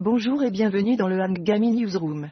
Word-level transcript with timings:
Bonjour 0.00 0.44
et 0.44 0.52
bienvenue 0.52 0.94
dans 0.94 1.08
le 1.08 1.20
Hangami 1.20 1.72
Newsroom. 1.72 2.30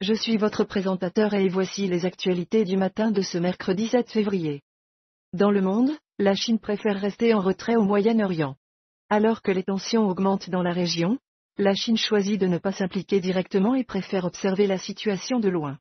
Je 0.00 0.14
suis 0.14 0.36
votre 0.36 0.62
présentateur 0.62 1.34
et 1.34 1.48
voici 1.48 1.88
les 1.88 2.06
actualités 2.06 2.62
du 2.62 2.76
matin 2.76 3.10
de 3.10 3.20
ce 3.20 3.36
mercredi 3.36 3.88
7 3.88 4.12
février. 4.12 4.62
Dans 5.32 5.50
le 5.50 5.60
monde, 5.60 5.90
la 6.20 6.36
Chine 6.36 6.60
préfère 6.60 7.00
rester 7.00 7.34
en 7.34 7.40
retrait 7.40 7.74
au 7.74 7.82
Moyen-Orient. 7.82 8.54
Alors 9.10 9.42
que 9.42 9.50
les 9.50 9.64
tensions 9.64 10.08
augmentent 10.08 10.50
dans 10.50 10.62
la 10.62 10.70
région, 10.70 11.18
la 11.58 11.74
Chine 11.74 11.96
choisit 11.96 12.40
de 12.40 12.46
ne 12.46 12.58
pas 12.58 12.70
s'impliquer 12.70 13.18
directement 13.18 13.74
et 13.74 13.82
préfère 13.82 14.24
observer 14.24 14.68
la 14.68 14.78
situation 14.78 15.40
de 15.40 15.48
loin. 15.48 15.78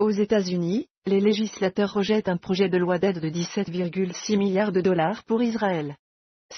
Aux 0.00 0.10
États-Unis, 0.10 0.88
les 1.06 1.20
législateurs 1.20 1.92
rejettent 1.92 2.28
un 2.28 2.36
projet 2.36 2.68
de 2.68 2.78
loi 2.78 2.98
d'aide 2.98 3.20
de 3.20 3.28
17,6 3.28 4.36
milliards 4.36 4.72
de 4.72 4.80
dollars 4.80 5.22
pour 5.22 5.40
Israël. 5.40 5.94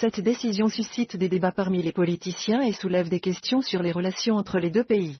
Cette 0.00 0.20
décision 0.20 0.68
suscite 0.68 1.16
des 1.16 1.28
débats 1.28 1.52
parmi 1.52 1.80
les 1.80 1.92
politiciens 1.92 2.62
et 2.62 2.72
soulève 2.72 3.08
des 3.08 3.20
questions 3.20 3.62
sur 3.62 3.80
les 3.80 3.92
relations 3.92 4.34
entre 4.34 4.58
les 4.58 4.70
deux 4.70 4.82
pays. 4.82 5.18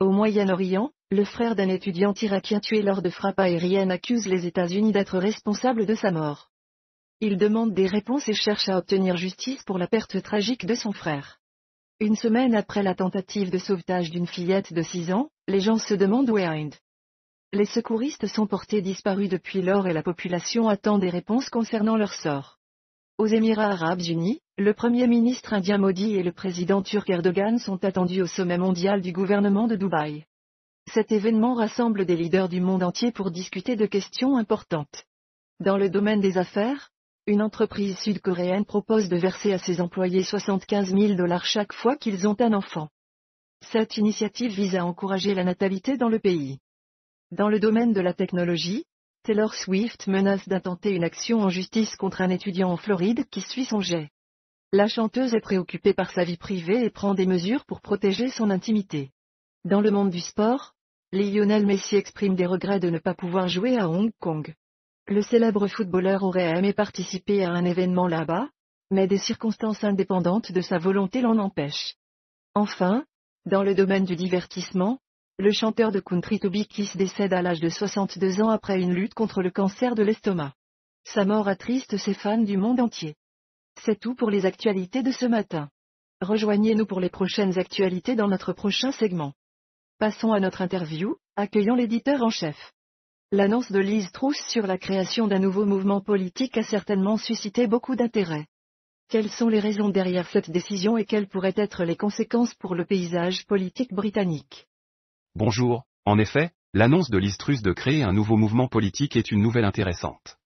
Au 0.00 0.10
Moyen-Orient, 0.10 0.90
le 1.10 1.24
frère 1.24 1.54
d'un 1.54 1.68
étudiant 1.68 2.12
irakien 2.20 2.60
tué 2.60 2.82
lors 2.82 3.00
de 3.00 3.08
frappes 3.08 3.38
aériennes 3.38 3.90
accuse 3.90 4.26
les 4.26 4.46
États-Unis 4.46 4.92
d'être 4.92 5.18
responsables 5.18 5.86
de 5.86 5.94
sa 5.94 6.10
mort. 6.10 6.50
Il 7.20 7.38
demande 7.38 7.72
des 7.72 7.86
réponses 7.86 8.28
et 8.28 8.34
cherche 8.34 8.68
à 8.68 8.76
obtenir 8.76 9.16
justice 9.16 9.62
pour 9.62 9.78
la 9.78 9.86
perte 9.86 10.22
tragique 10.22 10.66
de 10.66 10.74
son 10.74 10.92
frère. 10.92 11.38
Une 11.98 12.16
semaine 12.16 12.54
après 12.54 12.82
la 12.82 12.94
tentative 12.94 13.50
de 13.50 13.58
sauvetage 13.58 14.10
d'une 14.10 14.26
fillette 14.26 14.74
de 14.74 14.82
6 14.82 15.12
ans, 15.12 15.30
les 15.48 15.60
gens 15.60 15.78
se 15.78 15.94
demandent 15.94 16.28
où 16.28 16.36
est 16.36 16.44
Hind. 16.44 16.74
Les 17.54 17.66
secouristes 17.66 18.26
sont 18.26 18.46
portés 18.46 18.82
disparus 18.82 19.30
depuis 19.30 19.62
lors 19.62 19.86
et 19.86 19.94
la 19.94 20.02
population 20.02 20.68
attend 20.68 20.98
des 20.98 21.10
réponses 21.10 21.48
concernant 21.48 21.96
leur 21.96 22.12
sort. 22.12 22.58
Aux 23.18 23.26
Émirats 23.26 23.70
arabes 23.72 24.00
unis, 24.00 24.40
le 24.56 24.72
Premier 24.72 25.06
ministre 25.06 25.52
indien 25.52 25.76
Modi 25.76 26.14
et 26.14 26.22
le 26.22 26.32
président 26.32 26.82
turc 26.82 27.10
Erdogan 27.10 27.58
sont 27.58 27.84
attendus 27.84 28.22
au 28.22 28.26
sommet 28.26 28.56
mondial 28.56 29.02
du 29.02 29.12
gouvernement 29.12 29.68
de 29.68 29.76
Dubaï. 29.76 30.24
Cet 30.90 31.12
événement 31.12 31.54
rassemble 31.54 32.06
des 32.06 32.16
leaders 32.16 32.48
du 32.48 32.60
monde 32.60 32.82
entier 32.82 33.12
pour 33.12 33.30
discuter 33.30 33.76
de 33.76 33.84
questions 33.86 34.36
importantes. 34.36 35.04
Dans 35.60 35.76
le 35.76 35.90
domaine 35.90 36.20
des 36.20 36.38
affaires, 36.38 36.88
une 37.26 37.42
entreprise 37.42 37.98
sud-coréenne 37.98 38.64
propose 38.64 39.10
de 39.10 39.16
verser 39.16 39.52
à 39.52 39.58
ses 39.58 39.80
employés 39.82 40.24
75 40.24 40.88
000 40.88 41.14
dollars 41.14 41.44
chaque 41.44 41.74
fois 41.74 41.96
qu'ils 41.96 42.26
ont 42.26 42.36
un 42.40 42.54
enfant. 42.54 42.88
Cette 43.60 43.98
initiative 43.98 44.52
vise 44.52 44.74
à 44.74 44.86
encourager 44.86 45.34
la 45.34 45.44
natalité 45.44 45.98
dans 45.98 46.08
le 46.08 46.18
pays. 46.18 46.58
Dans 47.30 47.50
le 47.50 47.60
domaine 47.60 47.92
de 47.92 48.00
la 48.00 48.14
technologie, 48.14 48.84
Taylor 49.24 49.54
Swift 49.54 50.08
menace 50.08 50.48
d'intenter 50.48 50.90
une 50.90 51.04
action 51.04 51.42
en 51.42 51.48
justice 51.48 51.94
contre 51.94 52.22
un 52.22 52.30
étudiant 52.30 52.70
en 52.70 52.76
Floride 52.76 53.24
qui 53.30 53.40
suit 53.40 53.64
son 53.64 53.80
jet. 53.80 54.10
La 54.72 54.88
chanteuse 54.88 55.32
est 55.32 55.40
préoccupée 55.40 55.94
par 55.94 56.10
sa 56.10 56.24
vie 56.24 56.36
privée 56.36 56.84
et 56.84 56.90
prend 56.90 57.14
des 57.14 57.26
mesures 57.26 57.64
pour 57.64 57.80
protéger 57.80 58.28
son 58.30 58.50
intimité. 58.50 59.12
Dans 59.64 59.80
le 59.80 59.92
monde 59.92 60.10
du 60.10 60.18
sport, 60.18 60.72
Lionel 61.12 61.66
Messi 61.66 61.94
exprime 61.94 62.34
des 62.34 62.46
regrets 62.46 62.80
de 62.80 62.90
ne 62.90 62.98
pas 62.98 63.14
pouvoir 63.14 63.46
jouer 63.46 63.78
à 63.78 63.88
Hong 63.88 64.10
Kong. 64.18 64.54
Le 65.06 65.22
célèbre 65.22 65.68
footballeur 65.68 66.24
aurait 66.24 66.58
aimé 66.58 66.72
participer 66.72 67.44
à 67.44 67.50
un 67.50 67.64
événement 67.64 68.08
là-bas, 68.08 68.48
mais 68.90 69.06
des 69.06 69.18
circonstances 69.18 69.84
indépendantes 69.84 70.50
de 70.50 70.60
sa 70.62 70.78
volonté 70.78 71.20
l'en 71.20 71.38
empêchent. 71.38 71.94
Enfin, 72.54 73.04
dans 73.46 73.62
le 73.62 73.76
domaine 73.76 74.04
du 74.04 74.16
divertissement, 74.16 74.98
le 75.38 75.50
chanteur 75.50 75.92
de 75.92 76.00
country 76.00 76.38
Toby 76.38 76.66
Kiss 76.66 76.96
décède 76.96 77.32
à 77.32 77.42
l'âge 77.42 77.60
de 77.60 77.68
62 77.68 78.42
ans 78.42 78.50
après 78.50 78.80
une 78.80 78.92
lutte 78.92 79.14
contre 79.14 79.42
le 79.42 79.50
cancer 79.50 79.94
de 79.94 80.02
l'estomac. 80.02 80.52
Sa 81.04 81.24
mort 81.24 81.48
attriste 81.48 81.96
ses 81.96 82.14
fans 82.14 82.38
du 82.38 82.56
monde 82.56 82.80
entier. 82.80 83.16
C'est 83.80 83.98
tout 83.98 84.14
pour 84.14 84.30
les 84.30 84.46
actualités 84.46 85.02
de 85.02 85.10
ce 85.10 85.26
matin. 85.26 85.68
Rejoignez-nous 86.20 86.86
pour 86.86 87.00
les 87.00 87.08
prochaines 87.08 87.58
actualités 87.58 88.14
dans 88.14 88.28
notre 88.28 88.52
prochain 88.52 88.92
segment. 88.92 89.32
Passons 89.98 90.32
à 90.32 90.38
notre 90.38 90.60
interview, 90.60 91.16
accueillons 91.34 91.74
l'éditeur 91.74 92.22
en 92.22 92.30
chef. 92.30 92.72
L'annonce 93.32 93.72
de 93.72 93.80
Lise 93.80 94.12
Trousse 94.12 94.42
sur 94.48 94.66
la 94.66 94.76
création 94.76 95.26
d'un 95.26 95.38
nouveau 95.38 95.64
mouvement 95.64 96.02
politique 96.02 96.58
a 96.58 96.62
certainement 96.62 97.16
suscité 97.16 97.66
beaucoup 97.66 97.96
d'intérêt. 97.96 98.46
Quelles 99.08 99.30
sont 99.30 99.48
les 99.48 99.60
raisons 99.60 99.88
derrière 99.88 100.28
cette 100.28 100.50
décision 100.50 100.98
et 100.98 101.06
quelles 101.06 101.28
pourraient 101.28 101.54
être 101.56 101.84
les 101.84 101.96
conséquences 101.96 102.54
pour 102.54 102.74
le 102.74 102.84
paysage 102.84 103.46
politique 103.46 103.92
britannique? 103.92 104.68
Bonjour, 105.34 105.84
en 106.04 106.18
effet, 106.18 106.50
l'annonce 106.74 107.08
de 107.08 107.16
Listrus 107.16 107.62
de 107.62 107.72
créer 107.72 108.02
un 108.02 108.12
nouveau 108.12 108.36
mouvement 108.36 108.68
politique 108.68 109.16
est 109.16 109.30
une 109.30 109.40
nouvelle 109.40 109.64
intéressante. 109.64 110.36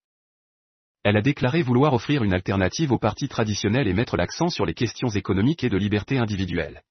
Elle 1.03 1.17
a 1.17 1.23
déclaré 1.23 1.63
vouloir 1.63 1.93
offrir 1.93 2.23
une 2.23 2.33
alternative 2.33 2.93
aux 2.93 2.99
partis 2.99 3.29
traditionnels 3.29 3.89
et 3.89 3.95
mettre 3.95 4.17
l'accent 4.17 4.49
sur 4.49 4.65
les 4.65 4.75
questions 4.75 5.09
économiques 5.09 5.65
et 5.65 5.69
de 5.71 5.77
liberté 5.77 6.19
individuelle. 6.19 6.83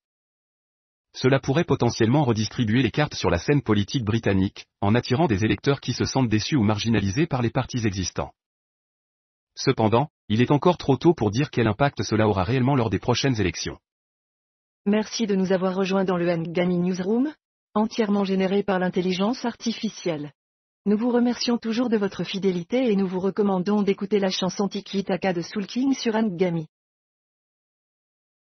Cela 1.13 1.39
pourrait 1.39 1.63
potentiellement 1.63 2.25
redistribuer 2.25 2.81
les 2.81 2.91
cartes 2.91 3.15
sur 3.15 3.29
la 3.29 3.37
scène 3.37 3.61
politique 3.61 4.03
britannique, 4.03 4.65
en 4.81 4.93
attirant 4.93 5.27
des 5.27 5.45
électeurs 5.45 5.79
qui 5.79 5.93
se 5.93 6.03
sentent 6.03 6.27
déçus 6.27 6.57
ou 6.57 6.63
marginalisés 6.63 7.27
par 7.27 7.41
les 7.41 7.49
partis 7.49 7.87
existants. 7.87 8.33
Cependant, 9.55 10.09
il 10.27 10.41
est 10.41 10.51
encore 10.51 10.77
trop 10.77 10.97
tôt 10.97 11.13
pour 11.13 11.31
dire 11.31 11.49
quel 11.49 11.67
impact 11.67 12.03
cela 12.03 12.27
aura 12.27 12.43
réellement 12.43 12.75
lors 12.75 12.89
des 12.89 12.99
prochaines 12.99 13.39
élections. 13.39 13.77
Merci 14.85 15.27
de 15.27 15.35
nous 15.35 15.53
avoir 15.53 15.73
rejoints 15.75 16.03
dans 16.03 16.17
le 16.17 16.25
Ngami 16.25 16.77
Newsroom, 16.79 17.33
entièrement 17.75 18.23
généré 18.23 18.63
par 18.63 18.79
l'intelligence 18.79 19.45
artificielle. 19.45 20.31
Nous 20.87 20.97
vous 20.97 21.11
remercions 21.11 21.57
toujours 21.57 21.89
de 21.89 21.97
votre 21.97 22.23
fidélité 22.23 22.91
et 22.91 22.95
nous 22.95 23.07
vous 23.07 23.19
recommandons 23.19 23.81
d'écouter 23.81 24.19
la 24.19 24.29
chanson 24.29 24.67
Tiki 24.67 25.03
Taka 25.03 25.33
de 25.33 25.41
Soul 25.41 25.67
King 25.67 25.93
sur 25.93 26.15
Angami. 26.15 26.67